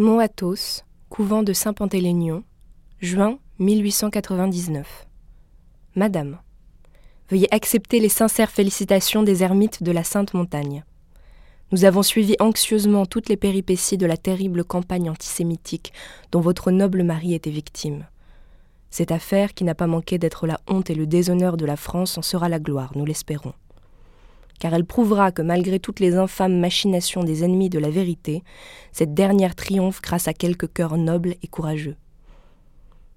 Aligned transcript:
Mont 0.00 0.20
Athos, 0.20 0.84
couvent 1.08 1.42
de 1.42 1.52
Saint-Pantélénion, 1.52 2.44
juin 3.00 3.40
1899. 3.58 5.08
Madame, 5.96 6.38
veuillez 7.28 7.52
accepter 7.52 7.98
les 7.98 8.08
sincères 8.08 8.52
félicitations 8.52 9.24
des 9.24 9.42
ermites 9.42 9.82
de 9.82 9.90
la 9.90 10.04
Sainte 10.04 10.34
Montagne. 10.34 10.84
Nous 11.72 11.84
avons 11.84 12.04
suivi 12.04 12.36
anxieusement 12.38 13.06
toutes 13.06 13.28
les 13.28 13.36
péripéties 13.36 13.98
de 13.98 14.06
la 14.06 14.16
terrible 14.16 14.62
campagne 14.62 15.10
antisémitique 15.10 15.92
dont 16.30 16.40
votre 16.40 16.70
noble 16.70 17.02
mari 17.02 17.34
était 17.34 17.50
victime. 17.50 18.06
Cette 18.90 19.10
affaire, 19.10 19.52
qui 19.52 19.64
n'a 19.64 19.74
pas 19.74 19.88
manqué 19.88 20.16
d'être 20.16 20.46
la 20.46 20.60
honte 20.68 20.90
et 20.90 20.94
le 20.94 21.08
déshonneur 21.08 21.56
de 21.56 21.66
la 21.66 21.76
France, 21.76 22.16
en 22.16 22.22
sera 22.22 22.48
la 22.48 22.60
gloire, 22.60 22.92
nous 22.94 23.04
l'espérons. 23.04 23.52
Car 24.58 24.74
elle 24.74 24.84
prouvera 24.84 25.30
que 25.30 25.42
malgré 25.42 25.78
toutes 25.78 26.00
les 26.00 26.16
infâmes 26.16 26.58
machinations 26.58 27.22
des 27.22 27.44
ennemis 27.44 27.70
de 27.70 27.78
la 27.78 27.90
vérité, 27.90 28.42
cette 28.92 29.14
dernière 29.14 29.54
triomphe 29.54 30.02
grâce 30.02 30.28
à 30.28 30.32
quelques 30.32 30.72
cœurs 30.72 30.96
nobles 30.96 31.36
et 31.42 31.46
courageux. 31.46 31.96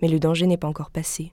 Mais 0.00 0.08
le 0.08 0.20
danger 0.20 0.46
n'est 0.46 0.56
pas 0.56 0.68
encore 0.68 0.90
passé. 0.90 1.32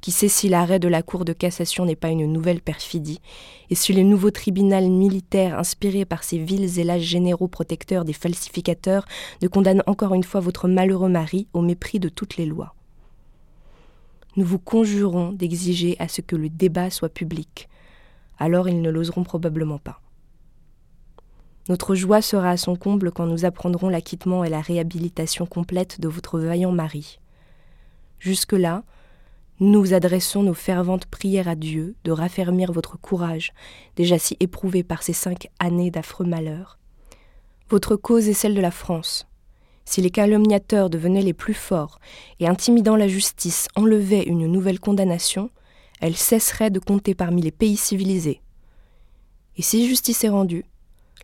Qui 0.00 0.12
sait 0.12 0.28
si 0.28 0.48
l'arrêt 0.48 0.78
de 0.78 0.88
la 0.88 1.02
Cour 1.02 1.26
de 1.26 1.34
cassation 1.34 1.84
n'est 1.84 1.94
pas 1.94 2.08
une 2.08 2.32
nouvelle 2.32 2.62
perfidie, 2.62 3.20
et 3.68 3.74
si 3.74 3.92
les 3.92 4.02
nouveaux 4.02 4.30
tribunaux 4.30 4.88
militaires 4.88 5.58
inspirés 5.58 6.06
par 6.06 6.24
ces 6.24 6.38
vils 6.38 6.78
et 6.78 6.84
lâches 6.84 7.02
généraux 7.02 7.48
protecteurs 7.48 8.06
des 8.06 8.14
falsificateurs 8.14 9.04
ne 9.42 9.48
condamnent 9.48 9.82
encore 9.86 10.14
une 10.14 10.24
fois 10.24 10.40
votre 10.40 10.68
malheureux 10.68 11.10
mari 11.10 11.48
au 11.52 11.60
mépris 11.60 12.00
de 12.00 12.08
toutes 12.08 12.38
les 12.38 12.46
lois. 12.46 12.74
Nous 14.36 14.44
vous 14.44 14.58
conjurons 14.58 15.32
d'exiger 15.32 15.96
à 15.98 16.08
ce 16.08 16.22
que 16.22 16.36
le 16.36 16.48
débat 16.48 16.88
soit 16.88 17.08
public, 17.10 17.68
alors 18.40 18.68
ils 18.68 18.82
ne 18.82 18.90
l'oseront 18.90 19.22
probablement 19.22 19.78
pas. 19.78 20.00
Notre 21.68 21.94
joie 21.94 22.22
sera 22.22 22.50
à 22.50 22.56
son 22.56 22.74
comble 22.74 23.12
quand 23.12 23.26
nous 23.26 23.44
apprendrons 23.44 23.88
l'acquittement 23.88 24.42
et 24.42 24.48
la 24.48 24.60
réhabilitation 24.60 25.46
complète 25.46 26.00
de 26.00 26.08
votre 26.08 26.40
vaillant 26.40 26.72
mari. 26.72 27.20
Jusque-là, 28.18 28.82
nous 29.60 29.94
adressons 29.94 30.42
nos 30.42 30.54
ferventes 30.54 31.06
prières 31.06 31.46
à 31.46 31.54
Dieu 31.54 31.94
de 32.04 32.12
raffermir 32.12 32.72
votre 32.72 32.98
courage, 32.98 33.52
déjà 33.94 34.18
si 34.18 34.36
éprouvé 34.40 34.82
par 34.82 35.02
ces 35.02 35.12
cinq 35.12 35.48
années 35.58 35.90
d'affreux 35.90 36.24
malheurs. 36.24 36.78
Votre 37.68 37.94
cause 37.94 38.26
est 38.28 38.32
celle 38.32 38.54
de 38.54 38.60
la 38.60 38.70
France. 38.70 39.28
Si 39.84 40.00
les 40.00 40.10
calomniateurs 40.10 40.90
devenaient 40.90 41.22
les 41.22 41.34
plus 41.34 41.54
forts 41.54 42.00
et 42.40 42.48
intimidant 42.48 42.96
la 42.96 43.06
justice 43.06 43.68
enlevaient 43.76 44.24
une 44.24 44.46
nouvelle 44.46 44.80
condamnation, 44.80 45.50
elle 46.00 46.16
cesserait 46.16 46.70
de 46.70 46.80
compter 46.80 47.14
parmi 47.14 47.42
les 47.42 47.50
pays 47.50 47.76
civilisés. 47.76 48.40
Et 49.56 49.62
si 49.62 49.86
justice 49.86 50.24
est 50.24 50.28
rendue, 50.28 50.64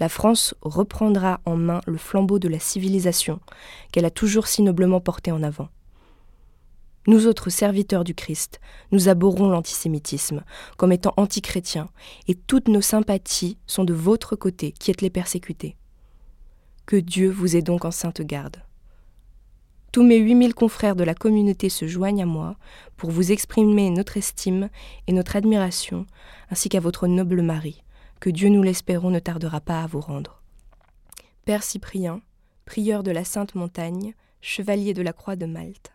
la 0.00 0.08
France 0.08 0.54
reprendra 0.60 1.40
en 1.44 1.56
main 1.56 1.80
le 1.86 1.96
flambeau 1.96 2.38
de 2.38 2.48
la 2.48 2.58
civilisation 2.58 3.40
qu'elle 3.92 4.04
a 4.04 4.10
toujours 4.10 4.48
si 4.48 4.62
noblement 4.62 5.00
porté 5.00 5.30
en 5.30 5.42
avant. 5.42 5.68
Nous 7.06 7.26
autres 7.26 7.50
serviteurs 7.50 8.02
du 8.02 8.14
Christ, 8.14 8.60
nous 8.90 9.08
abhorrons 9.08 9.50
l'antisémitisme 9.50 10.42
comme 10.78 10.90
étant 10.90 11.12
antichrétiens, 11.16 11.90
et 12.28 12.34
toutes 12.34 12.68
nos 12.68 12.80
sympathies 12.80 13.58
sont 13.66 13.84
de 13.84 13.92
votre 13.92 14.36
côté 14.36 14.72
qui 14.72 14.90
êtes 14.90 15.02
les 15.02 15.10
persécutés. 15.10 15.76
Que 16.86 16.96
Dieu 16.96 17.30
vous 17.30 17.56
ait 17.56 17.62
donc 17.62 17.84
en 17.84 17.90
sainte 17.90 18.22
garde. 18.22 18.56
Tous 19.94 20.02
mes 20.02 20.16
huit 20.16 20.34
mille 20.34 20.54
confrères 20.54 20.96
de 20.96 21.04
la 21.04 21.14
communauté 21.14 21.68
se 21.68 21.86
joignent 21.86 22.24
à 22.24 22.26
moi 22.26 22.56
pour 22.96 23.12
vous 23.12 23.30
exprimer 23.30 23.90
notre 23.90 24.16
estime 24.16 24.68
et 25.06 25.12
notre 25.12 25.36
admiration, 25.36 26.04
ainsi 26.50 26.68
qu'à 26.68 26.80
votre 26.80 27.06
noble 27.06 27.42
mari, 27.42 27.84
que 28.18 28.28
Dieu, 28.28 28.48
nous 28.48 28.64
l'espérons, 28.64 29.10
ne 29.10 29.20
tardera 29.20 29.60
pas 29.60 29.84
à 29.84 29.86
vous 29.86 30.00
rendre. 30.00 30.42
Père 31.44 31.62
Cyprien, 31.62 32.22
prieur 32.64 33.04
de 33.04 33.12
la 33.12 33.22
Sainte 33.22 33.54
Montagne, 33.54 34.14
chevalier 34.40 34.94
de 34.94 35.02
la 35.02 35.12
Croix 35.12 35.36
de 35.36 35.46
Malte. 35.46 35.92